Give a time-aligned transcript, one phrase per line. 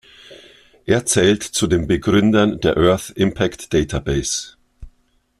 [0.87, 4.55] Er zählt zu den Begründern der Earth Impact Database.